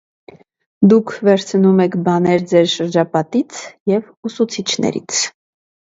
Դուք 0.93 1.13
վերցնում 1.27 1.83
եք 1.85 1.97
բաներ 2.09 2.47
ձեր 2.53 2.71
շրջապատից 2.77 3.61
և 3.95 4.09
ուսուցիչներից։ 4.31 5.21